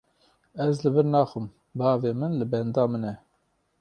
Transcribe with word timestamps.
Ez 0.65 0.75
li 0.85 0.91
vir 0.95 1.07
naxwim, 1.13 1.45
bavê 1.79 2.11
min 2.19 2.33
li 2.39 2.45
benda 2.51 2.83
min 2.91 3.03
e. 3.11 3.13